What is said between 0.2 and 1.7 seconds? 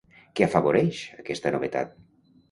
Què afavoreix aquesta